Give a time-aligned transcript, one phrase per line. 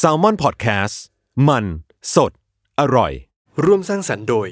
[0.00, 0.94] s a l m o n PODCAST
[1.48, 1.64] มัน
[2.14, 2.32] สด
[2.80, 3.12] อร่อย
[3.64, 4.48] ร่วมสร้างสรรค์โดย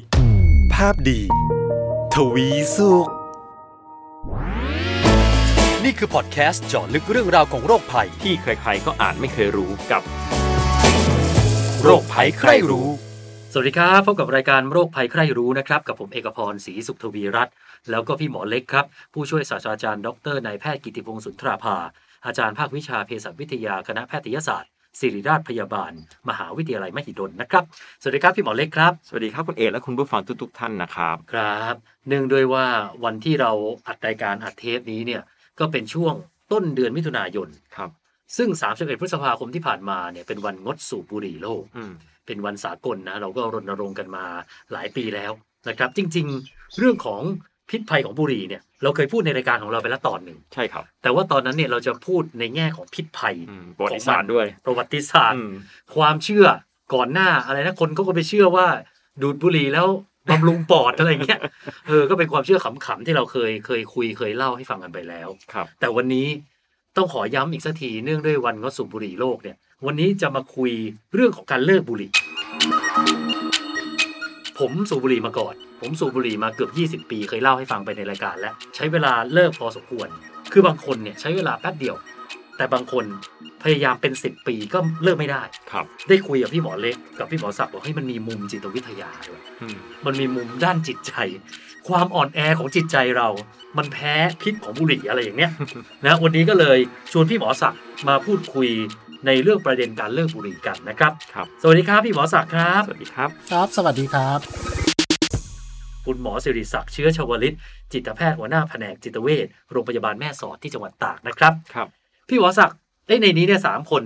[0.75, 1.21] ภาพดี
[2.15, 3.09] ทวีสุข
[5.85, 10.03] นี่คือพอดแคสต์เจาะลึกเรื่องราวของโรคภัย ที่ใครๆก็อ่านไม่เคยรู้กับ
[11.83, 12.89] โรคภัยใครรู้
[13.53, 17.55] สวัสดีครับพบกับรายการโรคภัยใครรู้นะครับ กับผมเอกพรศรีสุขทวีรัตน์
[17.91, 21.77] แล้วก็พี่หมอเล็กครับ ผู้ช่วยศาสตราจารย์ดรนายแพทย์กิติพงศ์สุนทราภา
[22.27, 24.71] อาจารย์ภาควิชาเภสัชวิทยาคณะแพทยศาสตร์
[25.01, 25.93] ศิริราชพยาบาล
[26.29, 27.65] มหาวิทยาลัยมหิดลนะครับ
[28.01, 31.75] สวัสดีครับพี่หมอเล็กครับ สวัสดีครับคุณเอกและคุณผู้ฟังทุกๆท่านนะครับ ครับ
[32.09, 32.67] เนื่องด้วยว่า
[33.05, 33.53] วันที่เรา
[33.87, 35.23] อัดรายการอัดเทปนี้เนี่ย
[35.59, 36.15] ก็เป็นช่วง
[36.53, 37.91] ต้นเดือนมิถุนายนครับ
[38.37, 41.93] ซึ่ง 31 พฤษภาคมที่ผ่านมาเนี่ยเป็นวันงดสูบบุหรี่โลกอืม
[42.27, 44.25] เป็นวันสากลนะเราก็รณรงค์กันมา
[44.73, 45.33] หลายปีแล้ว
[45.69, 47.23] นะครับ จริง ๆ เรื่องของ
[47.71, 55.53] พิษภัยของบุหรี่เนี่ยเราเคยพูดในรายการของเราไปแล้วตอนหนึ่งใช่ครับ แต่ว่าตอนนั้นเนี่ยเราจะพูดในแง่ของพิษภัยอืมประวัติศาสตร์ด้วย ประวัติศาสตร์อืม
[55.95, 56.47] ความเชื่อ
[56.95, 58.67] ก่อนหน้าอะไรนะคนเขาก็ไปเชื่อว่า
[59.23, 59.87] ดูดบุหรี่แล้ว
[60.31, 61.41] บำรุงปอดอะไรเงี้ย
[61.89, 66.27] เออก็เป็นความเชื่อขำๆที่เราเคยเคยคุยเคยเล่าให้ฟังกันไปแล้วครับ แต่วันนี้
[66.97, 70.73] ต้องขอย้ำอีกสักทีเนื่องด้วยวันงดสูบบุหรี่โลกเนี่ย วันนี้จะมาคุย
[71.15, 72.11] เรื่องของการเลิกบุหรี่
[74.59, 80.09] ผมสูบบุหรี่มาก่อน ผมสูบบุหรี่มาเกือบ 20 ปี เคยเล่าให้ฟังไปในรายการ แล้วใช้เวลาเลิกพอสมควร
[80.53, 81.97] คือบางคนเนี่ยใช้เวลาแป๊บเดียว
[82.57, 83.05] แต่บางคน
[83.63, 85.43] พยายามเป็น 10 ปีก็เลิกไม่ได้
[85.73, 91.13] ครับ ได้คุยกับพี่หมอเล็กกับพี่หมอศักดิ์บอกให้ยมันมีมุมจิตวิทยาด้วยอืมมันมีมุมด้านจิตใจ
[91.89, 93.29] ความอ่อนแอของจิตใจเรา
[93.79, 95.51] มันแพ้พิษของบุหรี่อะไรอย่างเนี้ย
[96.07, 96.79] นะวันนี้ก็เลย
[97.13, 98.69] ชวนพี่หมอศักดิ์มาพูดคุย
[99.27, 104.90] ในเรื่องประเด็นการเลิกบุหรี่กันนะครับครับ สวัสดีครับพี่หมอศักดิ์ครับ สวัสดีครับ ครับ สวัสดีครับ
[106.05, 107.57] คุณหมอสิริศักดิ์เชื้อชวลิต
[107.93, 111.89] จิตแพทย์หัวหน้าแผนกจิตเวชโรงพยาบาลแม่สอดที่จังหวัดตากนะครับครับ
[112.29, 114.03] พี่หมอศักดิ์เอ้ยในนี้เนี่ยสามคน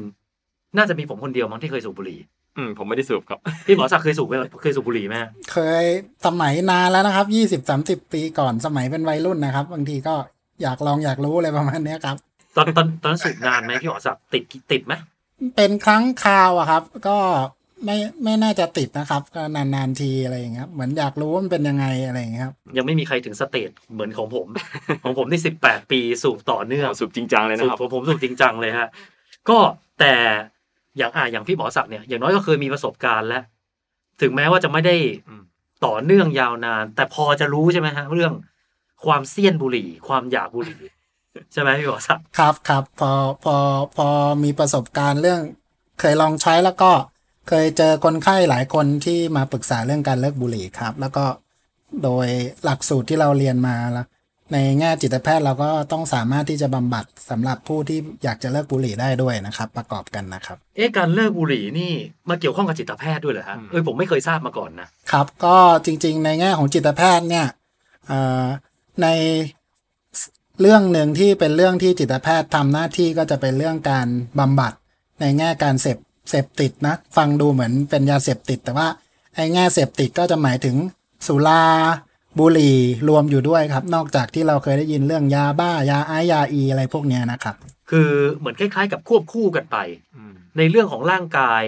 [0.76, 2.20] น่าจะมีผมคนเดียวมั้งที่เคยสูบบุหรี่
[2.56, 5.14] อืมผมไม่ได้สูบครับ พี่หมอศักดิ์เคยสูบไหมเคยสูบบุหรี่ไหม
[5.52, 5.84] เคย
[6.26, 10.14] สมัยนานแล้วนะครับยี่สิบสามสิบปีก่อนสมัยเป็นวัยรุ่นนะครับ บางทีก็
[10.62, 12.16] อยากลองอยากรู้อะไรประมาณเนี้ยครับ
[12.56, 14.92] ตอนตอนตอนนนสูบนานไหมพี่หมอศักดิ์ติดติดไหม
[15.56, 17.18] เป็นครั้งคราวอะครับ ก็
[17.84, 24.46] ไม่ไม่น่าจะติดนะครับ ก็นานๆทีอะไรอย่างเงี้ยครับเหมือนอยากรู้ว่ามันเป็นยังไงอะไรอย่างเงี้ยครับยังไม่มีใครถึงสเตจเหมือนของผม
[25.04, 28.88] ของผมนี่สิบแปดปีสูบต่อเนื่องสูบจริงจังเลยนะสูบครับผมผมสูบจริงจังเลยฮะ
[29.48, 29.58] ก็
[30.00, 30.14] แต่
[30.98, 33.42] อย่างอ่าอย่างพี่หมอศักดิ์เนี่ยอย่างน้อยก็เคยมีประสบการณ์แล้ว
[34.22, 34.96] ถึงแม้ว่าจะไม่ได้
[35.28, 35.42] อืม
[35.86, 38.32] ต่อเนื่องยาวนาน แต่พอจะรู้ใช่ไหมฮะเรื่อง
[39.04, 40.80] ความเสี้ยนบุหรี่ ความอยากบุหรี่
[41.52, 43.10] ใช่ไหมพี่หมอศักดิ์ครับครับพอ
[43.44, 43.56] พอ
[43.96, 44.06] พอ
[44.44, 45.40] มีประสบการณ์เรื่อง
[46.00, 46.90] เคยลองใช้แล้วก็
[47.48, 51.24] เคยเจอคนไข้หลายคนที่มาปรึกษาเรื่องการเลิกบุหรี่ครับ แล้วก็
[52.04, 52.26] โดย
[52.64, 54.06] หลักสูตรที่เราเรียนมาแล้ว
[54.52, 61.92] ในแง่จิตแพทย์เราก็ต้องสามารถที่จะบำบัดสำหรับผู้ที่อยากจะเลิกบุหรี่ได้ด้วยนะครับ ประกอบกันนะครับ เอ๊ะการเลิกบุหรี่นี่
[62.28, 67.46] มาเกี่ยวข้องกับจิตแพทย์ด้วยเหรอฮะเอ้ยผมไม่เคยทราบมาก่อนนะครับ ก็จริง ๆ ในแง่ของจิตแพทย์เนี่ย
[68.06, 68.44] เอ่อ
[69.02, 69.08] ใน
[70.60, 74.06] เรื่องหนึ่งที่เป็นเรื่องที่จิตแพทย์ทำหน้าที่ก็จะเป็นเรื่องการ
[74.38, 74.72] บำบัด
[75.20, 78.88] ในแง่การเสพ เสพติดนะ ฟังดูเหมือนเป็นยาเสพติด แต่ว่า
[79.34, 80.76] ไอ้แง่เสพติดก็จะหมายถึง
[81.26, 81.62] สุรา
[82.38, 87.56] บุหรี่รวมอยู่ด้วยครับ นอกจากที่เราเคยได้ยินเรื่องยาบ้ายาไอยาอีอะไรพวกเนี้ยนะครับ
[87.90, 89.76] คือเหมือนคล้ายๆ กับควบคู่กันไป
[90.16, 91.62] อืมในเรื่องของร่างกาย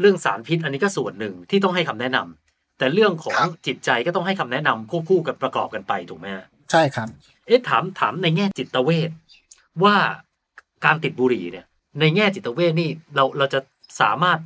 [0.00, 7.08] เรื่องสารพิษอันนี้ก็ส่วนหนึ่งที่ต้องให้คำแนะนำแต่เรื่องของจิตใจก็ต้องให้คำแนะนำควบคู่กันประกอบกันไปถูกไหมฮะ ใช่ครับ
[7.46, 9.10] เอ๊ะถามถามในแง่จิตเวช
[9.84, 9.94] ว่า
[10.84, 11.66] การติดบุหรี่เนี่ย
[12.00, 13.60] ในแง่จิตเวชนี่เราเราจะ
[14.00, 14.38] สามารถ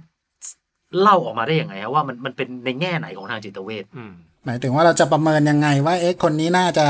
[1.00, 4.12] เล่าออกมาได้ยังไงฮะว่ามันมันเป็นในแง่ไหนของทางจิตเวชอืม
[4.44, 6.87] หมายถึงว่าเราจะประเมินยังไงว่าเอ๊ะคนนี้น่าจะ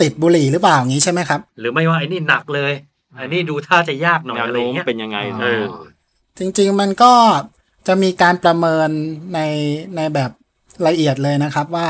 [0.00, 2.72] ติดบุหรี่หรือเปล่าอย่างนี้ใช่ไหมครับ หรือไม่ว่าไอ้นี่หนักเลย
[3.18, 5.62] อันนี้ดูท่าจะยากหน่อยแนวอะไรอโน้มย่างเงี้ยเป็นยังไงเออ
[6.38, 7.12] จริง ๆ มันก็
[7.86, 8.88] จะมีการประเมิน
[9.34, 9.40] ใน
[9.96, 10.30] ในแบบ
[10.86, 11.88] ละเอียดเลยนะครับว่า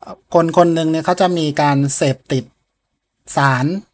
[0.00, 2.44] เอ่อคนคนหนึ่งเนี่ยเขาจะมีการเสพติด
[3.36, 3.93] สารอ่า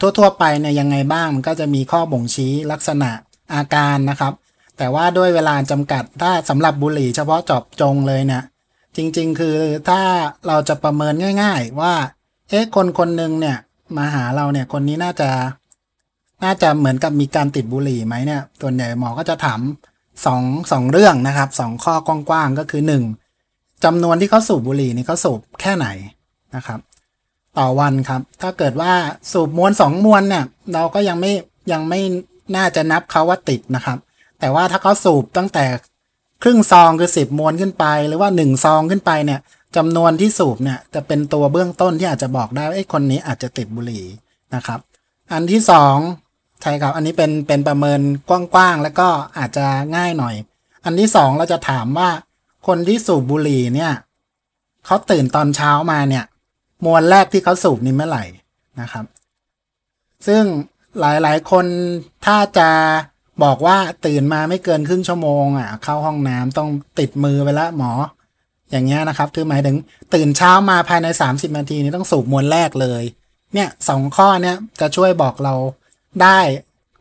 [0.00, 3.10] ทั่วๆไปเนี่ยยังไงบ้างมันก็จะมีข้อบ่งชี้ลักษณะ
[3.54, 4.32] อาการนะครับ
[4.78, 8.42] แต่ว่าด้วยเวลาจำกัดถ้าสำหรับบุหรี่เฉพาะเจอบจงเลยเนี่ย
[8.96, 9.56] จริงๆ คือ
[9.88, 10.00] ถ้า
[10.46, 11.94] เราจะประเมินง่าย ๆ ว่า
[12.48, 13.56] เอ๊ะคนคนหนึ่งเนี่ย
[13.96, 15.30] มาหาเราเนี่ยคนนี้น่าจะ
[16.44, 19.60] น่าจะเหมือนกับมีการติดบุหรี่ไหมเนี่ยส่วนใหญ่หมอก็จะถาม
[20.26, 20.42] สอง
[20.72, 23.04] สองเรื่องนะครับสองข้อกว้างๆก็คือหนึ่ง
[23.84, 25.86] จำนวนที่เขาสูบบุหรี่นี่เขาสูบแค่ไหน
[26.56, 26.80] นะครับ
[27.60, 28.92] ต่อวันครับ ถ้าเกิดว่า
[29.32, 31.32] สูบมวนสองมวนเนี่ย เราก็ยังไม่
[31.72, 32.00] ยังไม่
[32.56, 33.98] น่าจะนับเขาว่าติดนะครับ
[34.40, 35.64] แต่ว่าถ้าเขาสูบตั้งแต่
[36.42, 39.40] ครึ่งซองคือสิบมวนขึ้นไป หรือว่าหนึ่งซองขึ้นไปเนี่ย
[39.76, 44.04] จำนวนที่สูบเนี่ยจะเป็นตัวเบื้องต้นที่อาจจะบอกได้ว่าไอ้คนนี้อาจจะติดบุหรี่
[44.54, 44.80] นะครับ
[45.32, 45.96] อันที่สอง
[46.62, 49.08] ใช่ครับอันนี้เป็นเป็นประเมินกว้างๆแล้วก็
[49.38, 49.66] อาจจะ
[49.96, 50.34] ง่ายหน่อย
[50.84, 52.10] อันที่สองเราจะถามว่า
[52.66, 53.92] คนที่สูบบุหรี่เนี่ย
[54.86, 56.24] เขาตื่นตอนเช้ามาเนี่ย
[56.84, 58.24] มวลแรกที่เขาสูบนี่เมื่อไหร่
[58.80, 59.04] นะครับ
[60.26, 60.42] ซึ่ง
[61.00, 61.66] หลายๆ คน
[62.24, 62.70] ถ้าจะ
[63.44, 67.92] บอกว่าตื่นมาไม่เกินครึ่งชั่วโมงอะเข้าห้องน้ำต้องติดมือไปแล้วหมอ
[68.70, 69.76] อย่างเงี้ยนะครับ คือหมายถึง
[70.14, 73.02] ตื่นเช้ามาภายใน 30 นาทีนี้ต้องสูบมวลแรกเลย
[73.54, 75.54] เนี่ยสองข้อเนี้ยจะช่วยบอกเรา
[76.22, 76.38] ได้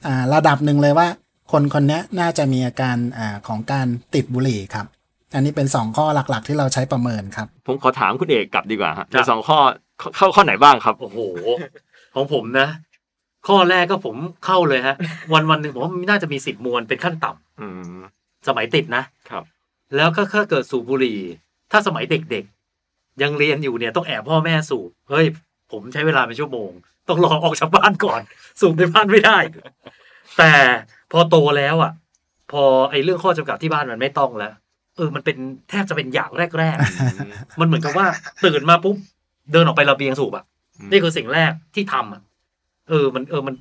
[0.05, 1.07] อ่าระดับหนึ่งเลยว่า
[1.51, 4.85] คนคนนี้น่าจะมีอาการอ่าของการติดบุหรี่ครับ
[5.33, 9.57] อันนี้เป็นสองข้อหลักๆ ที่เราใช้ประเมินครับ ผมขอถามคุณเอกกลับดีกว่าฮะครัในบสองข้อ
[9.99, 11.19] เข้าเข้าข้อไหนบ้างครับ โอ้โห
[12.15, 12.67] ของผมนะ
[13.47, 14.15] ข้อแรกก็ผม
[14.45, 14.95] เข้าเลยฮะ
[15.33, 17.67] วันวันหนึ่งผมว่ามันน่าจะมีสิบมวนเป็นขั้นต่ำอื
[17.97, 17.99] ม
[18.47, 19.43] สมัยติดนะครับ
[19.95, 21.19] แล้วก็ถ้าเกิดสูบบุหรี่
[21.71, 25.25] ถ้าสมัยเด็กๆ ยังเรียนอยู่เนี่ยต้องแอบพ่อแม่สูบ เฮ้ย
[25.71, 26.69] ผมใช้เวลาเป็นชั่วโมง
[27.07, 28.21] ต้องรอออกจากบ้านก่อน
[28.61, 29.37] สูบในบ้านไม่ได้
[30.37, 30.51] แต่
[31.11, 31.91] พอโตแล้วอะ
[32.51, 34.53] พอไอ้เรื่องข้อจำกัดที่บ้านมันไม่ต้องแล้ว
[34.99, 35.37] เออมันเป็น
[35.69, 38.07] แทบจะเป็นอย่างแรกๆ มันเหมือนกับว่า
[38.45, 38.95] ตื่นมาปุ๊บ
[39.51, 40.45] เดินออกไประเบียงสูบอะ
[40.91, 42.21] นี่คือสิ่งแรกที่ทำอะ
[42.89, 43.55] เออมันเออมัน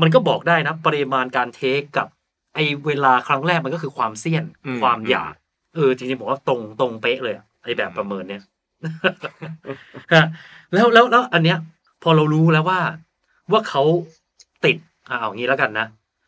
[0.00, 2.06] มันก็บอกได้นะปริมาณการเทคกับ
[2.54, 5.32] ไอเวลาครั้งแรกมันก็คือความเสี่ยนอืมความอยาก
[5.74, 8.42] เออจริงๆผมว่าตรงตรงเป๊ะเลยอะไอแบบประเมินเนี่ย
[10.12, 10.24] ฮะ
[10.72, 11.58] แล้วแล้วแล้วอันเนี้ย
[12.02, 12.80] พอเรารู้แล้วว่า
[13.52, 13.82] ว่าเขา
[14.64, 14.76] ติด
[15.08, 15.86] อะเอางี้แล้วกันนะ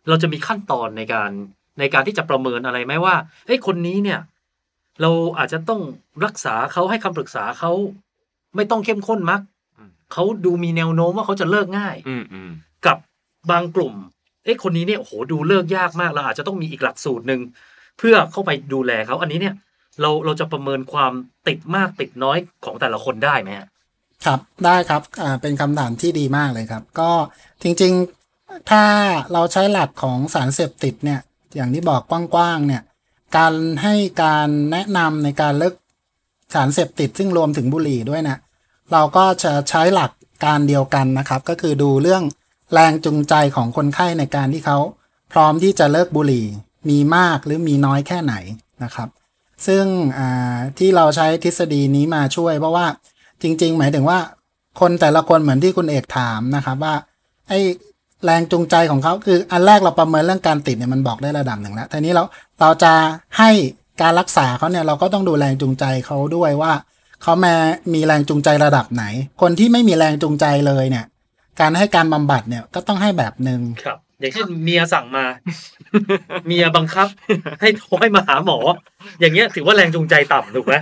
[0.09, 1.31] เราจะมีขั้นตอนในการ
[1.79, 3.15] ในการที่จะประเมินอะไรไหมว่า
[3.47, 4.21] เฮ้ยคนนี้เนี่ย
[5.03, 5.81] เราอาจจะต้อง
[6.25, 7.73] รักษาเขาให้คำปรึกษาเขา
[8.57, 9.41] ไม่ต้องเข้มข้นมัก
[9.79, 12.51] อืมเขาดูมีแนวโน้มว่าเขาจะเลิกง่ายอืมอืม
[12.87, 12.97] กับ
[13.51, 13.95] บางกลุ่ม
[14.45, 17.41] เอ้คนนี้เนี่ยโอ้โหดูเลิกยากมากเราอาจจะต้องมีอีกหลักสูตรหนึ่ง
[17.99, 19.55] เพื่อเข้าไปดูแลเขาอันนี้เนี่ย
[20.01, 21.13] เราเราจะประเมินความ
[21.49, 23.69] ติดมากติดน้อยของแต่ละคนได้ไหมฮะ
[24.25, 27.11] ครับได้ครับอ่าเป็นคำถามที่ดีมากเลยครับ ก็
[27.63, 27.93] จริง
[28.31, 28.85] ๆ ถ้า
[29.33, 31.21] เราใช้หลักของสารเสพติดเนี่ย
[31.57, 32.83] อย่างที่บอกกว้างๆเนี่ย
[33.37, 35.75] การให้การแนะนำในการเลิก
[36.55, 38.39] สารเสพติดซึ่งรวมถึงบุหรี่ด้วยนะ
[38.93, 40.11] เราก็จะใช้หลัก
[40.45, 42.23] การเดียวกันนะครับ ก็คือดูเรื่อง
[42.73, 44.79] แรงจูงใจของคนไข้ในการที่เขา
[45.33, 46.47] พร้อมที่จะเลิกบุหรี่
[46.91, 48.35] มีมากหรือมีน้อยแค่ไหน
[48.85, 49.09] นะครับ
[49.67, 49.85] ซึ่ง
[50.79, 52.87] ที่เราใช้ทฤษฎีนี้มาช่วย เพราะว่า
[53.43, 54.19] จริง ๆ หมายถึงว่า
[54.81, 56.95] คนแต่ละคนเหมือนที่คุณเอกถามนะครับว่า
[57.49, 57.61] ไอ้
[58.25, 62.23] แรงจูงใจของเขาคืออันแรกเราประเมินเรื่องการติดเนี่ยมันบอกได้ระดับหนึ่งแล้วทีนี้เรา
[62.61, 62.93] เราจะ
[63.39, 63.51] ให้
[64.03, 66.73] การรักษาเขาเนี่ยเราก็ต้องดูแรงจูงใจเขาด้วยว่า
[67.23, 67.55] เขาแม่
[67.95, 69.05] มีแรงจูงใจระดับไหน
[69.41, 71.05] คนที่ไม่มีแรงจูงใจเลยเนี่ย
[71.61, 75.25] การให้การบำบัดเนี่ยก็ต้องให้แบบหนึ่งครับ อย่างเช่นเมียสั่งมา
[76.47, 77.09] เมียบังคับ
[77.61, 78.59] ให้โทรให้มาหาหมอ
[79.21, 80.75] อย่างเงี้ยถือว่าแรงจูงใจต่ำถูกไหม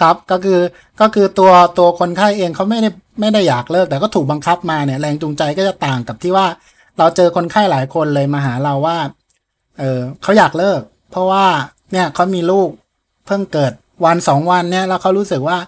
[0.00, 0.60] ครับก็คือ
[1.00, 2.90] ก็คือตัวตัวคนไข้เองเขาไม่ได้
[3.20, 6.46] ไม่ได้อยากเลิก แต่ก็ถูกบังคับมาเนี่ยแรงจูงใจก็จะต่างกับที่ว่า
[6.98, 8.98] เราเจอคนไข้หลายคนเลยมาหาเราว่า
[9.78, 10.80] เออเขาอยากเลิก
[11.10, 11.46] เพราะว่า
[11.92, 12.68] เนี่ยเขามีลูก
[13.26, 13.72] เพิ่งเกิด
[14.04, 15.58] วันสองวันเนี่ยแล้วเขารู้สึกว่า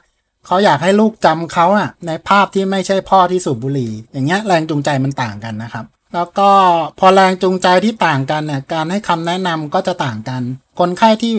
[0.47, 5.85] เขาอยากให้ลูกจำเขาอะในภาพที่ไม่ใช่พ่อที่สูบบุหรี่ อย่างเงี้ยแรงจูงใจมันต่างกันนะครับ
[6.15, 6.50] แล้วก็
[6.99, 10.43] พอแรงจูงใจที่ต่างกันเนี่ยการให้คำแนะนำก็จะต่างกัน
[10.79, 11.33] คนไข้ที่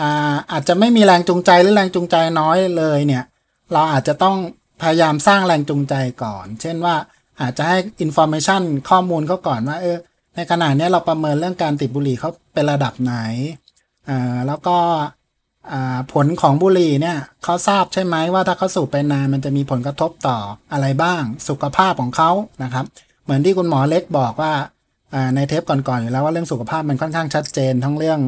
[0.00, 3.24] อ่าอาจจะไม่มีแรงจูงใจหรือแรงจูงใจน้อยเลยเนี่ย
[3.72, 4.36] เราอาจจะต้อง
[4.82, 6.94] พยายามสร้างแรงจูงใจก่อน เช่นว่า
[7.40, 9.96] อาจจะให้อินโฟ a t ชันข้อมูลเขาก่อนว่าเออ
[10.34, 13.14] ในขณะนี้เราประเมินเรื่องการติดบุหรี่เขาเป็นระดับไหน
[14.08, 14.76] อ่าแล้วก็
[15.72, 20.38] อ่าผลของบุหรี่เนี่ยเขาทราบใช่ไหมว่าถ้าเขาสูบไปนานมันจะมีผลกระทบต่อ
[20.72, 22.30] อะไรบ้าง สุขภาพของเขา
[22.62, 22.84] นะครับ
[23.24, 24.52] เหมือนที่คุณหมอเล็กบอกว่า
[25.34, 28.20] ในเทปก่อนๆอยู่แล้วว่าเรื่องสุขภาพมันค่อนข้างชัดเจน ทั้งเรื่อง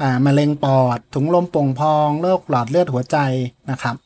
[0.00, 3.16] อมะเร็งปอดถุงลมโป่งพองโรคหลอดเลือดหัวใจ
[3.70, 3.96] นะครับ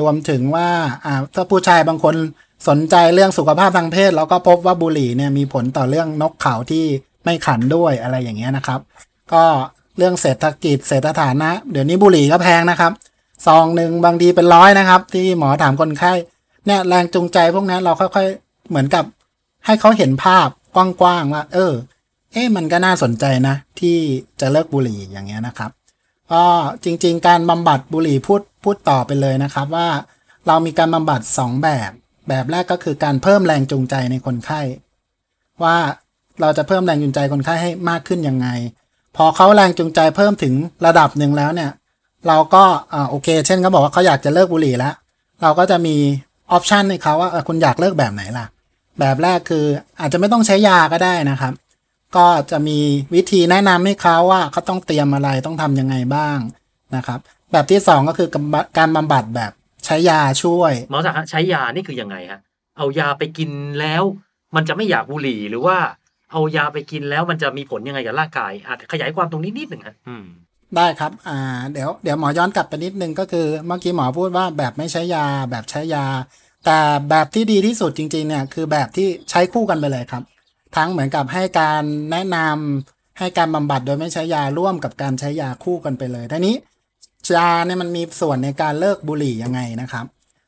[0.00, 0.68] รวมถึงว่า
[1.04, 2.14] อ่าถ้าผู้ชายบางคน
[2.68, 6.84] สนใจเรื่องสุขภาพทางเพศ แล้วก็พบว่าบุหรี่เนี่ยมีผลต่อเรื่องนกเขาที่
[7.24, 8.80] ไม่ขันด้วยอะไรอย่างเงี้ยนะครับ
[9.32, 9.44] ก็
[9.96, 12.92] เรื่องเศรษฐกิจเศรษฐฐานะ เดี๋ยวนี้บุหรี่ก็แพงนะครับ
[13.46, 16.12] ซองหนึ่งบางทีเป็นร้อยนะครับ ที่หมอถามคนไข้
[16.66, 19.04] เนี่ยแรงจูงใจพวกนั้นเราค่อยๆเหมือนกับ
[19.66, 21.72] ให้เขาเห็นภาพกว้างๆว่า เออ
[22.32, 23.96] เอ๊ะมันก็น่าสนใจนะ ที่
[24.40, 25.70] จะเลิกบุหรี่อย่างเงี้ยนะครับ
[26.32, 26.44] ก็
[26.84, 29.88] จริงๆ การบำบัดบุหรี่พูดพูดต่อไปเลยนะครับว่า
[30.46, 31.90] เรามีการบำบัด 2 แบบ
[32.28, 34.60] แบบแรกก็คือการเพิ่มแรงจูงใจในคนไข้
[35.62, 35.76] ว่า
[36.40, 38.48] เราจะเพิ่มแรงจูงใจคนไข้ให้มากขึ้นยังไง
[39.16, 40.54] พอเขาแรงจูงใจเพิ่มถึง
[40.86, 41.70] ระดับหนึ่งแล้วเนี่ย
[42.28, 44.94] เราก็อ่าโอเค เช่นเขาบอกว่าเขาอยากจะเลิกบุหรี่แล้ว
[45.42, 45.96] เราก็จะมี
[46.52, 48.46] ออปชันให้เขาว่าคุณอยากเลิกแบบไหนล่ะ
[48.98, 49.64] แบบแรกคือ
[50.00, 51.52] อาจจะไม่ต้องใช้ยาก็ได้นะครับ
[52.16, 52.78] ก็จะมี
[53.14, 56.38] วิธีแนะนำให้เขาว่าเขาต้องเตรียมอะไรต้องทำยังไงบ้าง
[56.96, 57.18] นะครับ
[57.52, 58.28] แบบที่สองก็คือ
[58.78, 59.52] การบำบัดแบบ
[59.84, 62.40] ใช้ยาช่วยหมอสักดิ์ฮะใช้ยานี่คือยังไงฮะ
[62.76, 63.50] เอายาไปกิน
[63.80, 64.02] แล้ว
[64.56, 65.76] มันจะไม่อยากบุหรี่หรือว่า
[66.32, 70.24] เอายาไปกินแล้วมันจะมีผลยังไงกับร่างกาย อาจขยายความตรงนี้นิดหนึ่งฮะอืม
[70.76, 71.38] ได้ครับ อ่า
[71.72, 76.04] เดี๋ยว เดี๋ยวหมอย้อนกลับไปนิดนึงก็คือ เมื่อกี้หมอพูดว่าแบบไม่ใช้ยา แบบใช้ยา
[76.66, 76.80] แต่
[77.10, 80.22] แบบที่ดีที่สุดจริงๆเนี่ยคือแบบที่ใช้คู่กันไปเลยครับ
[80.76, 86.54] ทั้งเหมือนกับให้การแนะนำให้การบำบัดโดยไม่ใช้ยาร่วมกับการใช้ยาคู่กันไปเลยทีนี้
[87.36, 90.06] ยาเนี่ยมันมีส่วนในการเลิกบุหรี่ยังไงนะครับ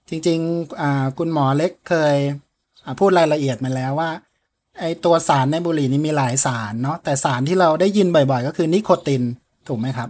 [0.09, 2.17] จริงๆคุณหมอเล็กเคย
[2.99, 4.11] พูดรายละเอียดมาแล้วว่า
[4.81, 9.23] ไอตัวสารในบุหรี่นี่มีหลายสารเนาะแต่สารที่เราได้ยินบ่อยๆ ก็คือนิโคติน
[9.69, 10.09] ถูกไหมครับ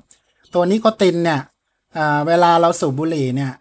[0.54, 1.40] ตัวนิโคตินเนี่ย
[2.26, 3.52] เวลาเราสูบบุหรี่เนี่ย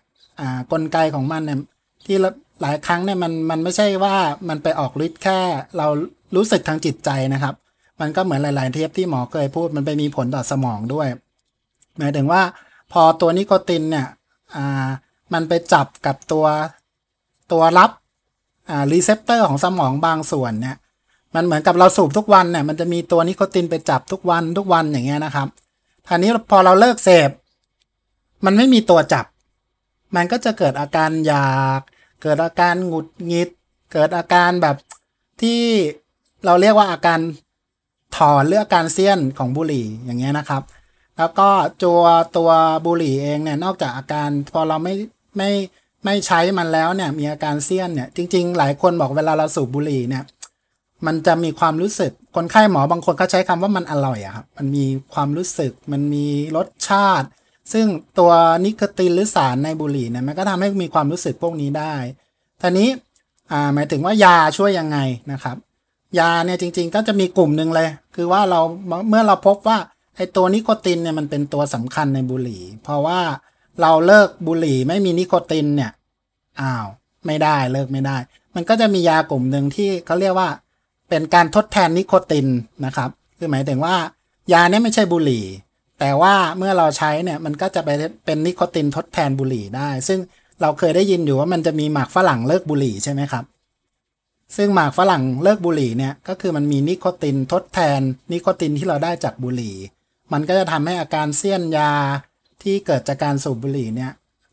[0.72, 1.60] กลไกของมันเนี่ย
[2.08, 2.18] ที่
[2.62, 4.16] หลายครั้งเนี่ยมันมันไม่ใช่ว่า
[4.50, 5.40] มันไปออกฤทธิ์แค่
[5.78, 5.88] เรา
[6.36, 7.56] รู้สึกทางจิตใจนะครับ
[8.02, 11.08] มันก็เหมือนหลาย ๆ เทปที่หมอเคยพูดมันไปมีผลต่อสมองด้วย
[11.98, 12.42] หมายถึงว่า
[12.92, 14.08] พอตัวนิโคตินเนี่ย
[14.56, 14.88] อ่า
[15.34, 16.46] มันไปจับกับตัว
[17.52, 17.92] ตัวรับ
[18.70, 20.78] อ่า receptor ของสมองบางส่วนเนี่ย
[21.36, 25.48] มันเหมือนกับเราสูบทุกวันเนี่ยมันจะมีตัวนิโคตินไปจับทุกวันทุกวันอย่างเงี้ยนะครับ
[26.08, 27.30] ทีนี้พอเราเลิกเสพ
[28.46, 29.26] มันไม่มีตัวจับ
[30.16, 31.48] มันก็จะเกิดอาการอยา
[31.80, 31.82] ก
[32.22, 33.50] เกิดอาการหงุดหงิด
[33.92, 34.76] เกิดอาการแบบ
[35.42, 35.62] ที่
[36.46, 37.20] เราเรียกว่าอาการ
[38.18, 40.64] ถอนหรืออาการเสี้ยนของบุหรี่อย่างเงี้ยนะครับ
[41.18, 41.50] แล้วก็
[41.84, 42.02] ตัว
[42.38, 42.50] ตัว
[42.86, 44.94] บุหรี่เองเนี่ยนอกจากอาการพอเราไม่
[45.38, 45.52] ไม่
[46.06, 50.24] ไม่ใช้มันแล้วเนี่ยมีอาการเสี้ยนเนี่ยจริง ๆ หลายคนบอกเวลาเราสูบบุหรี่เนี่ย
[51.06, 56.26] มันจะมีความรู้สึกคนไข้หมอบางคนเขาใช้คำว่ามันอร่อยอะครับมันมีความรู้สึก มันมี
[56.58, 57.28] รสชาติ
[57.72, 57.86] ซึ่ง
[58.20, 58.32] ตัว
[58.66, 61.94] นิโคตินหรือสารในบุหรี่เนี่ยมันก็ทำให้มีความรู้สึกพวกนี้ได้
[62.62, 62.90] ทีนี้
[63.74, 64.98] หมายถึงว่ายาช่วยยังไง
[65.32, 65.58] นะครับ
[66.20, 68.62] ยาเนี่ยจริง ๆ ก็จะมีกลุ่มหนึ่งเลย คือว่าเรา
[69.10, 69.78] เมื่อเราพบว่า
[70.16, 73.20] ไอ้ตัวนิโคตินเนี่ยมันเป็นตัวสำคัญในบุหรี่ เพราะว่า
[73.82, 75.92] เราเลิกบุหรี่ไม่มีนิโคตินเนี่ย
[76.62, 76.88] อ้าว
[77.26, 78.18] ไม่ได้เลิกไม่ได้
[78.56, 80.50] มันก็จะมียากลุ่มหนึ่งที่เขาเรียกว่า
[81.10, 82.48] เป็นการทดแทนนิโคติน
[82.86, 83.96] นะครับ คือหมายถึงว่า
[84.54, 85.46] ยาเนี่ยไม่ใช่บุหรี่
[86.00, 87.90] แต่ว่าเมื่อเราใช้เนี่ยมันก็จะไป
[88.26, 90.20] เป็นนิโคตินทดแทนบุหรี่ได้ ซึ่ง
[90.62, 93.46] เราเคยได้ยินอยู่ว่ามันจะมีหมากฝรั่งเลิกบุหรี่ใช่ไหมครับ
[94.56, 98.00] ซึ่งหมากฝรั่งเลิกบุหรี่เนี่ยก็คือมันมีนิโคตินทดแทน
[98.32, 99.76] นิโคตินที่เราได้จากบุหรี่
[100.34, 101.92] มันก็จะทำให้อาการเสี้ยนยา
[102.64, 104.12] ที่เกิดจากการสูบบุหรี่เนี่ย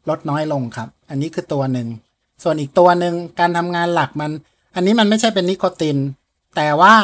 [0.08, 1.88] ลดน้อยลงครับ อันนี้คือตัวหนึ่ง
[2.42, 4.32] ส่วนอีกตัวหนึ่งการทำงานหลักมัน
[4.74, 5.98] อันนี้มันไม่ใช่เป็นนิโคติน
[6.56, 6.94] แต่ว่า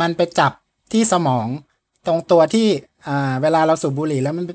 [0.00, 0.52] มันไปจับ
[0.92, 1.46] ที่สมอง
[2.06, 2.68] ตรงตัวที่
[3.06, 4.46] อ่าเวลาเราสูบบุหรี่แล้วมัน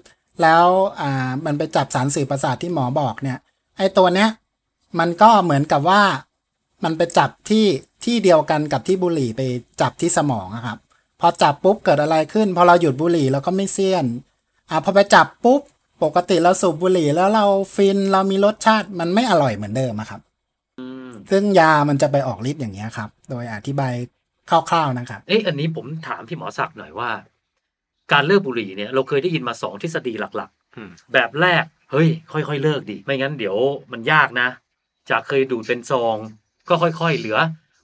[0.41, 0.65] แล้ว
[1.01, 3.37] อ่ามันไปจับสารสื่อประสาทที่หมอบอกเนี่ย
[3.77, 4.29] ไอ้ตัวเนี้ย
[4.99, 6.03] มันก็เหมือนกับว่า
[6.83, 7.65] มันไปจับที่
[8.03, 9.41] ที่เดียวกันกับที่บุหรี่ไป
[9.81, 10.77] จับที่สมองครับ
[11.19, 14.05] พอจับปุ๊บเกิดอะไรขึ้น พอเราหยุดบุหรี่เราก็ไม่เสี้ยน
[14.69, 15.61] อ่าพอไปจับปุ๊บ
[16.03, 17.45] ปกติเราสูบบุหรี่แล้วเรา
[17.75, 20.21] ฟินเรามีรสชาติมันไม่อร่อยเหมือนเดิมอะครับ
[21.31, 23.93] ซึ่งยามันจะไปออกฤทธิ์อย่างเงี้ยครับ โดยอธิบาย
[24.49, 27.09] คร่าวๆนะครับเอ๊ะอันนี้ผมถถามพี่หมอศักดิ์หน่อยว่า
[28.11, 33.57] การเลิกบุหรี่เนี่ยเราเคยได้ยินมาสองทฤษฎีหลักอืมๆแบบแรก เฮ้ย ค่อยๆ เลิกดิ ไม่งั้นเดี๋ยว
[33.91, 34.47] มันยากนะ
[35.09, 36.15] จากเคยดูดเป็นซอง
[36.69, 37.37] ก็ค่อยๆ เหลือ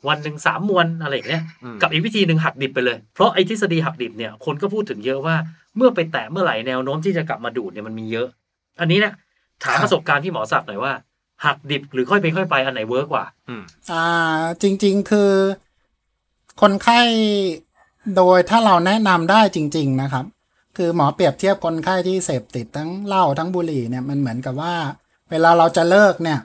[0.07, 5.35] วันหนึ่งสามมวนอะไรอย่างเงี้ยอืมกับอีกวิธีหนึ่งหักดิบไปเลย เพราะไอ้ทฤษฎีหักดิบเนี่ยคนก็พูดถึงเยอะว่า
[5.77, 8.27] เมื่อไปแตะเมื่อไหร่แนวโน้มที่จะกลับมาดูดเนี่ยมันมีเยอะ
[8.79, 9.13] อันนี้เนี่ย
[9.63, 10.93] ถามครับประสบการณ์พี่หมอศักดิ์หน่อยว่า
[11.45, 14.05] หักดิบหรือค่อยเป็นค่อยไปอันไหน work กว่าอืมอ่า
[14.61, 15.31] จริง ๆ คือ
[16.61, 16.99] คนไข้
[18.17, 20.25] โดยถ้าเราแนะนำได้จริง ๆนะครับ
[20.77, 24.75] คือหมอเปรียบเทียบคนไข้ที่เสพติดทั้งเหล้าทั้งบุหรี่เนี่ยมันเหมือนกับว่า
[25.29, 26.39] เวลาเราจะเลิกเนี่ย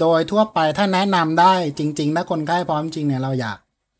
[0.00, 3.58] โดยทั่วไปถ้าแนะนำได้จริง ๆ ถ้าคนไข้พร้อมจริงเนี่ยเราอยาก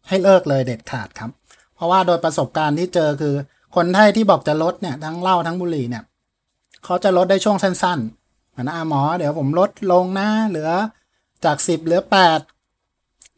[0.08, 1.30] ให้เลิกเลยเด็ดขาดครับ
[1.74, 3.34] เพราะว่าโดยประสบการณ์ที่เจอคือ
[3.76, 6.04] คนไข้ที่บอกจะลดเนี่ยทั้งเหล้าทั้งบุหรี่เนี่ย
[6.84, 10.70] เขาจะลดได้ช่วงสั้นๆเหมือนอาหมอ เดี๋ยวผมลดลงนะเหลือ
[11.44, 12.40] จากสิบเหลือแปด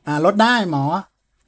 [0.07, 0.85] อ่าลดได้หมอ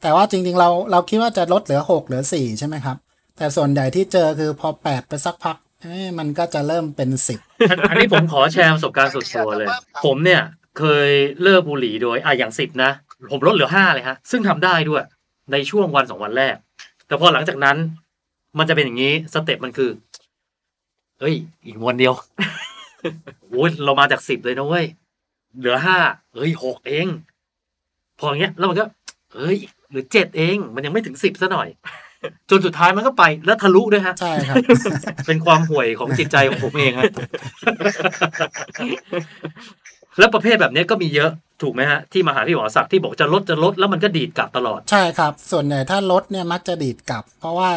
[0.02, 2.96] แต่ว่าจริงๆเราเราคิดว่าจะลดเหลือหกเหลือสี่ใช่ไหมครับ
[3.36, 7.40] แต่ส่วนใหญ่ที่เจอคือพอแปดไปสักพักเอ๊ะมันก็จะเริ่มเป็นสิบ
[7.70, 9.68] อันอันนี้ผมขอแชร์ประสบการณ์ส่วนตัวเลย
[10.04, 10.42] ผมเนี่ย
[10.78, 11.10] เคย
[11.42, 12.90] เลิกบุหรี่โดยอะอย่างสิบนะ
[13.30, 15.02] ผมลดเหลือห้าเลยฮะ ซึ่งทำได้ด้วย
[15.52, 16.56] ในช่วงวันสองวันแรก
[17.06, 17.76] แต่พอหลังจากนั้น
[18.58, 19.90] มันจะเป็นอย่างนี้สเต็ปมันคือ
[21.20, 21.34] เอ้ย
[21.66, 22.14] อีกวันเดียว
[23.48, 24.86] โอ้ยเรามาจากสิบเลยนะเว้ย
[25.58, 25.96] เหลือห้า
[26.34, 27.06] เอ้ยหกเอง
[28.18, 28.84] พออย่างเงี้ยแล้วมันก็
[29.34, 29.58] เอ้ย
[29.90, 31.68] หรือเจ็ดเอง มันยังไม่ถึงสิบซะหน่อย
[32.50, 34.56] จนสุดท้ายมันก็ไปแล้วทะลุด้วยฮะใช่ครับ
[35.26, 37.04] เป็นความห่วยของจิตใจของผมเองฮะ
[40.18, 41.30] แล้วประเภทแบบเนี้ยก็มีเยอะ
[41.62, 47.70] ถูกไหมฮะ ที่มาหาพี่หมอศักดิ์ที่บอกจะลดจะลดแล้วมันก็ดีดกลับตลอด ใช่ครับ ส่วนใหญ่ถ้าลดเนี่ยมักจะดีดกลับ เพราะว่า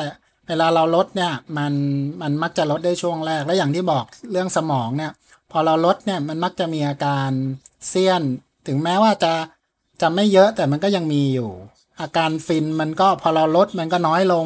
[0.48, 1.74] เวลาเราลดเนี่ยมัน
[2.22, 5.12] มันมักจะลดได้ช่วงแรก และอย่างที่บอกเรื่องสมองเนี่ย
[5.52, 7.30] พอเราลดเนี่ยมันมักจะมีอาการ
[7.88, 8.22] เซียน
[8.68, 9.34] ถึงแม้ว่าจะ
[10.02, 11.52] จะไม่เยอะแต่มันก็ยังมีอยู่
[12.00, 14.46] อาการฟินมันก็พอเราลดมันก็น้อยลง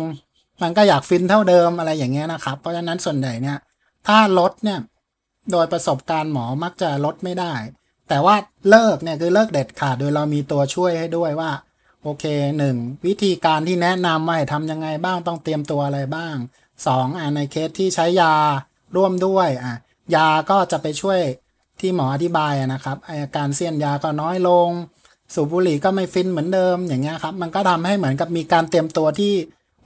[0.61, 3.57] มันก็อยากฟินเท่าเดิมอะไรอย่างเงี้ยนะครับ เพราะฉะนั้นส่วนใหญ่เนี่ย
[4.07, 4.79] ถ้าลดเนี่ย
[5.51, 7.53] โดยประสบการณ์หมอมักจะลดไม่ได้
[8.09, 8.35] แต่ว่า
[8.69, 11.51] เลิกเนี่ยคือเลิกเด็ดขาดโดยเรามีตัวช่วยให้ด้วยว่า
[12.03, 12.25] โอเค
[12.57, 12.75] หนึ่ง
[13.05, 16.35] วิธีการที่แนะนำว่าทำยังไงบ้างต้องเตรียมตัวอะไรบ้าง
[16.87, 18.33] สองอ่าในเคสที่ใช้ยา
[18.95, 19.75] ร่วมด้วยอะ
[20.15, 21.19] ยาก็จะไปช่วย
[21.79, 24.69] ที่หมออธิบายนะครับไอ้อาการเสี้ยนยาก็น้อยลง
[25.33, 29.33] สูบบุหรี่ก็ไม่ฟินเหมือนเดิมอย่างเงี้ยครับ มันก็ทำให้เหมือนกับมีการเตรียมตัวที่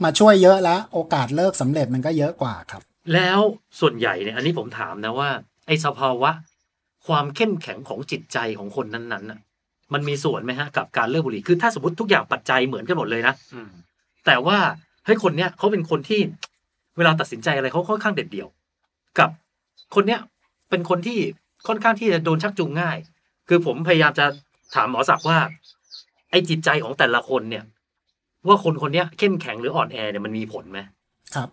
[0.04, 2.82] มาช่วยเยอะแล้วโอกาสเลิกสำเร็จมันก็เยอะกว่าครับ
[3.14, 3.40] แล้ว
[3.80, 5.30] ส่วนใหญ่เนี่ยอันนี้ผมถามนะว่า
[5.68, 6.32] ไอ้สภาวะ
[7.08, 9.40] ความเข้มแข็งของจิตใจของคนนั้นๆน่ะ
[9.94, 13.34] มันมีส่วนไหมฮะกับการเลิกบุหรี่คือถ้าสมมติทุกอย่างปัจจัยเหมือนกันหมดเลยนะ
[14.26, 14.58] แต่ว่า
[15.06, 16.22] เฮ้ยคนเนี้ยเขาเป็นคนที่
[16.98, 18.48] เวลาตัดสินใจอะไรเขาค่อนข้างเด็ดเดี่ยว
[19.20, 19.30] กับ
[19.96, 20.22] คนเนี้ย
[20.70, 21.20] เป็นคนที่
[21.68, 22.98] ค่อนข้างที่จะโดนชักจูงง่าย
[23.48, 24.26] คือผมพยายามจะ
[24.76, 25.38] ถามหมอศักดิ์ว่า
[26.30, 27.64] ไอ้จิตใจของแต่ละคนเนี่ย
[28.48, 30.80] ว่าคนคนนี้เข้มแข็งหรืออ่อนแอเนี่ยมันมีผลไหม
[31.36, 31.50] ครับ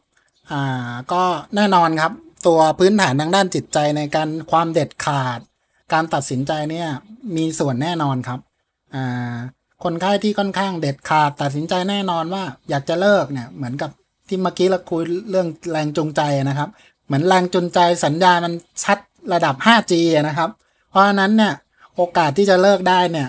[0.50, 1.22] อ่า ก็
[1.56, 2.12] แน่นอนครับ
[2.46, 5.40] ตัวพื้นฐานทางด้านจิตใจในการความเด็ดขาด
[5.92, 6.88] การตัดสินใจเนี่ย
[7.36, 8.40] มีส่วนแน่นอนครับ
[8.94, 9.34] อ่า
[9.84, 13.90] คนไข้ที่ค่อนข้างเด็ดขาด ตัดสินใจแน่นอนว่า อยากจะเลิกเนี่ย เหมือนกับ
[14.28, 16.68] ที่เมื่อกี้เราคุยเรื่องแรงจูงใจนะครับ
[17.06, 18.52] เหมือนแรงจูงใจสัญญามัน
[18.84, 18.98] ชัด
[19.32, 20.50] ระดับ 5G นะครับ
[20.90, 21.54] เพราะนั้นเนี่ย
[21.98, 23.28] โอกาสที่จะเลิกได้เนี่ย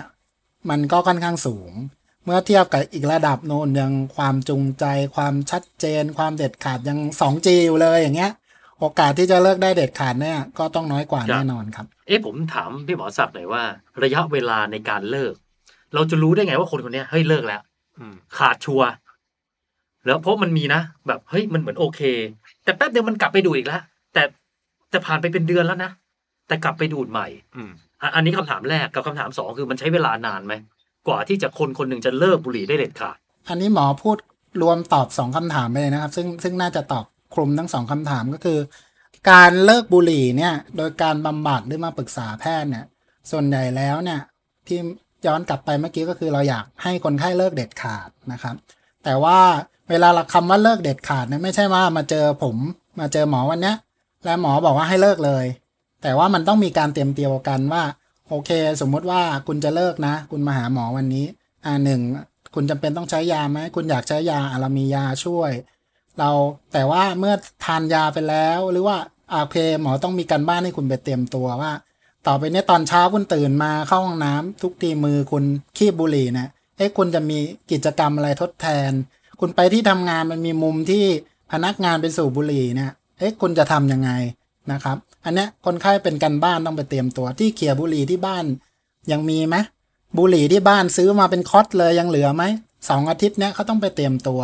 [0.70, 1.70] มันก็ค่อนข้างสูง
[2.24, 4.84] เมื่อเทียบกับอีกระดับโน้นยังความจูงใจ
[5.16, 8.32] ความชัดเจน ความเด็ดขาดยัง 2G อยู่เลยอย่างเงี้ย
[8.78, 13.62] โอกาสที่จะเลิกได้เด็ดขาดเนี่ย ก็ต้องน้อยกว่าแน่นอนครับ เอ๊ะผมถามพี่หมอศักดิ์หน่อยว่า
[14.02, 15.34] ระยะเวลาในการเลิก
[15.94, 17.62] เราจะรู้ได้ไงว่าคนคนเนี้ยเฮ้ยเลิกแล้ว
[17.98, 18.88] อืมขาดชัวร์
[20.06, 22.00] แล้วเพราะมันมีนะแบบเฮ้ยมันเหมือนโอเค
[22.64, 24.22] แต่แป๊บเดียวมันกลับไปดูดอีกแล้วแต่
[24.90, 25.90] แต่ผ่านไปเป็นเดือนแล้วนะ
[26.50, 30.54] แต่กลับไปดูดใหม่อืมอะอันนี้คำถามแรกกับคำถามสองคือมันใช้เวลานานไหม
[31.08, 33.16] กว่าที่จะคนคนหนึ่งจะเลิกบุหรี่ได้เด็ดขาด
[33.48, 34.16] อันนี้หมอพูด
[34.62, 38.58] รวมตอบสองคำถามไปเลยนะครับ ซึ่งซึ่งน่าจะตอบคลุมทั้งสองคำถามก็คือ
[39.30, 42.86] การเลิกบุหรี่เนี่ย โดยการบำบัดหรือมาปรึกษาแพทย์เนี่ย
[43.30, 44.20] ส่วนใหญ่แล้วเนี่ย
[44.66, 44.78] ที่
[45.26, 48.54] ย้อนกลับไปเมื่อกี้ก็คือเราอยากให้คนไข้เลิกเด็ดขาดนะครับ
[49.04, 49.38] แต่ว่า
[49.90, 52.56] เวลาเราคำว่าเลิกเด็ดขาดเนี่ยไม่ใช่ว่ามาเจอผม
[53.00, 53.76] มาเจอหมอวันเนี้ย
[54.24, 55.44] แล้วหมอบอกว่าให้เลิกเลย
[56.02, 57.82] แต่ว่ามันต้องมีการเตรียมเตียวกันว่า
[58.28, 61.26] โอเค สมมติว่าคุณจะเลิกนะ คุณมาหาหมอวันนี้
[61.64, 62.00] อ่าหนึ่ง
[62.54, 65.52] คุณจำเป็นต้องใช้ยาไหมคุณอยากใช้ยาอะเรามียาช่วย
[66.18, 66.30] เรา
[66.72, 67.34] แต่ว่าเมื่อ
[67.64, 68.96] ทานยาไปแล้ว หรือว่า
[69.30, 71.72] โอเคหมอต้องมีการบ้านให้คุณไปเตรียมตัวว่า
[72.26, 75.44] ต่อไปนี้ตอนเช้าคุณตื่นมาเข้าห้องน้ำทุกทีมือคุณ
[75.76, 77.38] คีบบุหรี่เนะเอ๊ะคุณจะมี
[77.70, 78.92] กิจกรรมอะไรทดแทน
[79.40, 81.04] คุณไปที่ทำงานมันมีมุมที่
[81.52, 84.10] พนักงานไปสูบบุหรี่เนี่ยเอ๊ะคุณจะทำยังไง
[84.72, 88.44] นะครับ อันเนี้ยคนไข้เป็นการบ้านต้องไปเตรียมตัวที่เขี่ยบุหรี่ที่บ้าน
[89.12, 89.56] ยังมีไหม
[90.18, 92.44] บุหรี่ที่บ้านซื้อมาเป็นคอตเลยยังเหลือไหม
[92.88, 94.40] สองอาทิตย์เนี้ยเขาต้องไปเตรียมตัว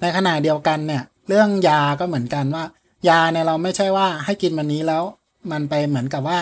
[0.00, 2.64] ในขณะเดียวกันเนี่ย เรื่องยาก็เหมือนกันว่า
[3.08, 5.02] ยาเนี่ยเราไม่ใช่ว่าให้กินวันนี้แล้ว
[5.50, 6.38] มันไปเหมือนกับว่า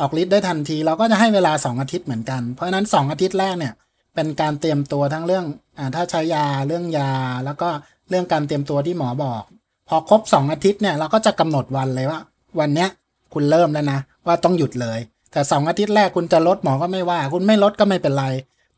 [0.00, 3.72] ออกฤทธิ์ได้ทันทีเราก็จะให้เวลาสองอาทิตย์เหมือนกัน เพราะฉะนั้นสองอาทิตย์แรกเนี่ย
[4.14, 5.44] เป็นการเตรียมตัวทั้งเรื่อง
[5.78, 7.10] อ่าถ้าใช้ยาเรื่องยา
[7.44, 7.68] แล้วก็
[8.08, 9.42] เรื่องการเตรียมตัวที่หมอบอก
[9.88, 12.20] พอครบสองอาทิตย์เนี่ยเราก็จะกำหนดวันเลยว่า
[12.60, 12.88] วันเนี้ย
[13.34, 14.98] คุณเริ่มแล้วนะ ว่าต้องหยุดเลย
[15.32, 18.26] แต่สองอาทิตย์แรกคุณจะลดหมอก็ไม่ว่า คุณไม่ลดก็ไม่เป็นไร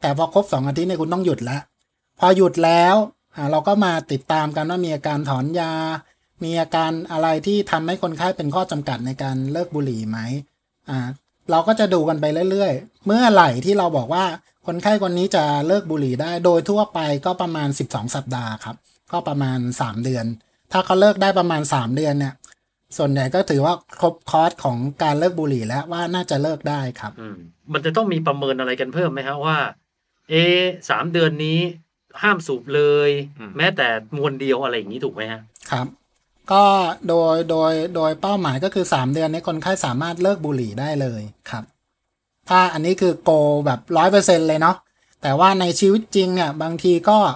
[0.00, 1.60] แต่พอครบสองอาทิตย์เนี่ยคุณต้องหยุดแล้ว
[2.18, 2.94] พอหยุดแล้ว
[3.36, 5.72] อ่าเราก็มาติดตามกันว่ามีอาการถอนยา
[6.44, 10.18] มีอาการอะไรที่ทำให้คนไข้เป็นข้อจำกัดในการเลิกบุหรี่ไหม
[10.90, 10.98] อ่า
[11.50, 14.24] เราก็จะดูกันไปเรื่อยๆ เมื่อไหร่ที่เราบอกว่า
[14.66, 18.76] คนไข้คนนี้จะเลิกบุหรี่ได้ โดยทั่วไปก็ประมาณ 12 สัปดาห์ครับ
[19.12, 20.24] ก็ประมาณ 3 เดือน
[20.72, 22.34] ถ้าเขาเลิกได้ประมาณ 3 เดือนเนี่ย
[22.98, 27.36] ส่วนใหญ่ก็ถือว่าครบคอร์สของการเลิกบุหรี่แล้วว่าน่าจะเลิกได้ครับอืม
[27.72, 29.58] มันจะต้องมีประเมินอะไรกันเพิ่มไหมฮะว่า
[30.30, 31.58] เอะสามเดือนนี้
[32.22, 35.86] ห้ามสูบเลยอืมแม้แต่มวลเดียวอะไรอย่างนี้ถูกไหมฮะครับ
[36.52, 36.64] ก็
[37.08, 41.64] โดยโดยโดยเป้าหมายก็คือ3เดือนนี้คนไข้สามารถเลิกบุหรี่ได้เลยครับ
[42.48, 43.30] ถ้าอันนี้คือโก
[43.66, 44.76] แบบร้อยเปอร์เซ็นเลยเนาะ
[45.22, 47.34] แต่ว่าในชีวิตจริงเนี่ยบางทีก็อ่า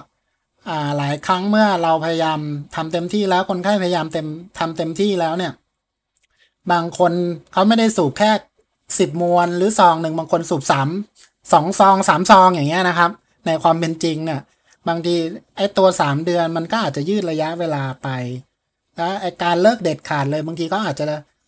[0.97, 2.39] หลายครั้งเมื่อเราพยายาม
[2.75, 4.27] ทำเต็มที่แล้วคนไข้พยายามเต็ม
[4.59, 5.53] ทำเต็มที่แล้วเนี่ย
[6.71, 7.13] บางคน
[7.53, 8.31] เขาไม่ได้สูบแค่
[8.99, 10.87] สิบมวนหรือซองหนึ่งบางคนสูบสาม
[11.53, 13.11] สองซองสามซองอย่างเงี้ยนะครับ
[13.45, 14.41] ในความเป็นจริงเนี่ย
[14.87, 15.15] บางที
[15.57, 18.07] ไอ้ตัวสามเดือนมันก็อาจจะยืดระยะเวลาไป
[18.95, 21.05] แล้วไอ้การเลิกเด็ดขาดเลยบางทีก็อาจจะ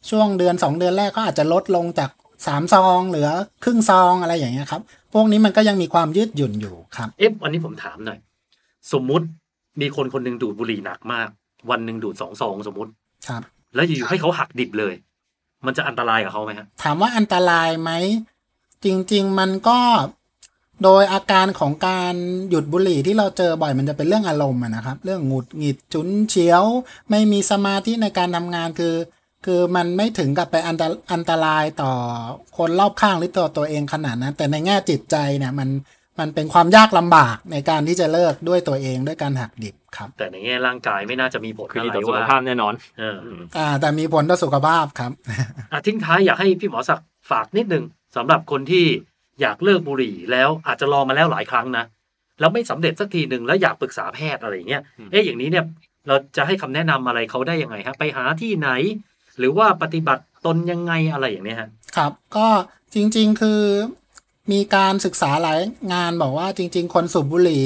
[0.10, 2.12] ช่วงเดือนสองเดือนแรกก็อาจจะลดลงจาก
[2.48, 3.30] สามซองเหลือ
[3.64, 4.82] ครึ่งซองอะไรอย่างเงี้ยครับ
[5.14, 8.20] พวกนี้มันก็ยังมีความยืดหยุ่นอยู่ครับ เอ๊ะวันนี้ผมถามหน่อย
[8.94, 9.26] สมมุติ
[9.82, 11.28] มีคนคนหนึ่งดูดบุหรี่หนักมาก
[11.70, 12.92] วันหนึ่งดูดสองซองสมมุติ
[13.28, 13.42] ครับ
[13.76, 14.94] แล้วอยู่ๆให้เขาหักดิบเลย
[15.66, 17.92] มันจะอันตรายกับเขาไหมฮะถามว่าอันตรายไหม
[18.86, 19.80] จริง ๆ มันก็
[20.84, 22.16] โดยอาการของการ
[22.50, 26.64] หยุดบุหรี่ที่เราเจอบ่อยมันจะเป็นเรื่องอารมณ์อะนะครับ เรื่องหงุดหงิดฉุนเฉียว
[27.10, 28.96] ไม่มีสมาธิในการทำงานคือ
[29.46, 31.92] คือมันไม่ถึงกับไปอันตรอันตรายต่อ
[32.58, 35.70] คนรอบข้างหรือตัวตัวเองขนาดนั้นแต่ในแง่จิตใจเนี่ยมัน
[36.20, 43.18] มันเป็นความยากลำบากในการที่จะเลิกด้วยตัวเองด้วยการหักดิบครับ แต่ในแง่ร่างกายไม่น่าจะมีผลคืออะดีไรต่อสุขว่าภาพแน่นอนเออ
[43.58, 45.12] อ่า แต่มีผลต่อสุขภาพครับ
[45.72, 47.84] อะทิ้งท้ายอยากให้พี่หมอศักดิ์ฝากนิดนึง
[48.16, 48.86] สำหรับคนที่
[49.42, 51.86] อยากเลิกบุหรี่แล้วอาจจะลองมาแล้วหลายครั้งนะ
[52.40, 55.66] แล้วไม่สำเร็จสักทีหนึ่งแล้วอยากปรึกษาแพทย์อะไรอย่างเงี้ยอืมเอ๊ะอย่างนี้เนี่ย
[56.08, 58.70] เราจะให้คำแนะนำอะไรเขาได้ยังไงฮะไปหาที่ไหน
[59.38, 62.48] หรือว่าปฏิบัติตนยังไงอะไรอย่างเนี้ยฮะครับ ก็
[62.94, 63.62] จริง ๆ คือ
[64.52, 65.60] มีการศึกษาหลาย
[65.94, 67.66] งานบอกว่าจริง ๆ คนสูบบุหรี่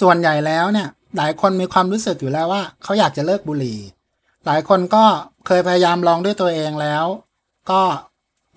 [0.00, 3.78] ส่วนใหญ่แล้วเนี่ย หลายคนมีความรู้สึกอยู่แล้วว่า เขาอยากจะเลิกบุหรี่
[4.46, 5.04] หลายคนก็
[5.46, 7.04] เคยพยายามลองด้วยตัวเองแล้ว
[7.70, 7.80] ก็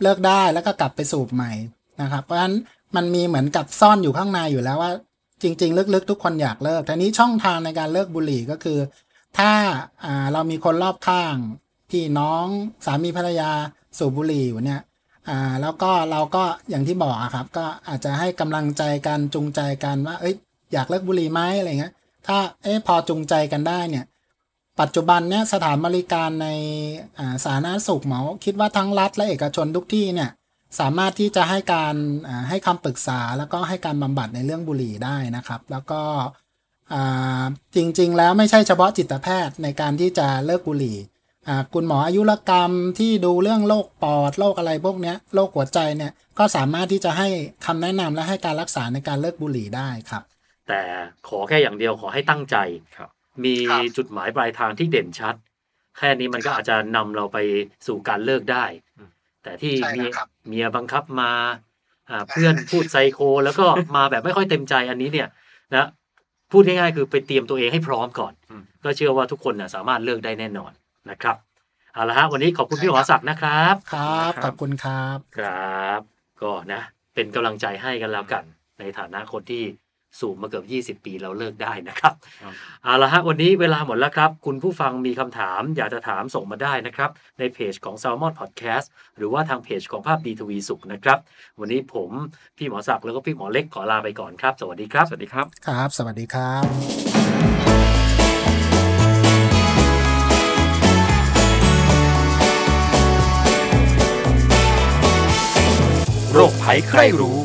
[0.02, 1.52] เลิกได้แล้วก็กลับไปสูบใหม่
[2.02, 2.56] นะครับ เพราะฉะนั้น
[2.96, 4.92] มันมีเหมือนกับซ่อนอยู่ข้างในอยู่แล้วว่า
[5.42, 8.80] จริง ๆ ลึกๆ ทุกคนอยากเลิกทีนี้ช่องทางในการเลิกบุหรี่ก็คือ
[9.38, 9.52] ถ้า
[10.06, 11.36] อ่าเรามีคนรอบข้าง
[11.90, 12.46] พี่น้อง
[12.86, 13.52] สามีภรรยา
[13.98, 14.82] สูบบุหรี่อยู่เนี่ย
[15.30, 20.36] อ่าแล้วก็เราก็อย่างที่บอกอะครับ ก็อาจจะให้กำลังใจกันจูงใจกันว่า เอ้ย
[20.74, 21.94] อยากเลิกบุหรี่ไหมอะไรเงี้ย
[22.28, 24.06] ถ้าเอ้พอจูงใจกันได้เนี่ย
[24.82, 26.48] ปัจจุบันเนี่ยสถานบริการใน
[27.20, 30.30] อ่าสาธารณสุขหมอคิดว่าทั้งรัฐและเอกชนทุกที่เนี่ย
[30.80, 31.96] สามารถที่จะให้การ
[32.28, 36.02] อ่าให้คำปรึกษาแล้วก็ให้การบำบัดในเรื่องบุหรี่ได้นะครับ แล้วก็
[36.94, 37.44] อ่า
[37.76, 40.98] จริงๆ แล้วไม่ใช่เฉพาะจิตแพทย์ในการที่จะเลิกบุหรี่
[41.74, 47.28] คุณหมออายุรกรรมที่ดูเรื่องโรคปอดโรคอะไรพวกเนี้ยโรคหัวใจเนี่ยก็สามารถที่จะให้
[47.66, 50.24] คำแนะนำและให้การรักษาในการเลิกบุหรี่ได้ครับ
[50.68, 50.82] แต่
[51.28, 52.58] ขอแค่อย่างเดียวขอให้ตั้งใจ
[52.98, 53.10] ครับ
[53.44, 55.36] มีครับจุดหมายปลายทางที่เด่นชัด
[55.98, 57.38] แค่นี้มันก็อาจจะนำเราไป
[57.88, 58.66] สู่การเลิกได้
[58.98, 59.10] อืม
[59.44, 61.32] แต่ที่ใช่เมียนะครับเมียบังคับมา
[62.10, 65.28] อ่าเพื่อนพูดไซโค แล้วก็มาแบบไม่ค่อยเต็มใจอันนี้เนี่ย
[65.76, 65.88] นะ
[66.52, 70.72] พูดง่ายๆคือไปเตรียมตัวเองให้พร้อมก่อนอืมก็เชื่อว่าทุกคนนะสามารถเลิกได้แน่นอน
[71.10, 71.36] นะครับ
[71.94, 76.02] เอาละฮะวันนี้ขอบคุณพี่หมอศักดิ์นะครับ ครับขอบคุณครับครับ
[76.42, 76.82] ก็นะ
[77.16, 78.44] เป็นกำลังใจให้กันแล้วกัน
[78.80, 79.64] ในฐานะคนที่
[80.20, 80.64] สูบมาเกือ
[80.94, 88.86] บ20 ปีเราเลิกได้นะครับครับเอาละฮะวันนี้เวลาหมดแล้วครับ คุณผู้ฟังมีคำถามอยากจะถามส่งมาได้นะครับ ในเพจของ Salmon Podcast
[89.18, 91.20] หรือว่าทางเพจของภาพดีทวีสุขนะครับ
[91.60, 92.10] วันนี้ผม
[92.58, 97.53] พี่หมอศักดิ์แล้วก็พี่หมอเล็กขอลาไปก่อนครับ สวัสดีครับ สวัสดีครับ ครับ สวัสดีครับ
[106.36, 107.38] โรคภัยใครรู้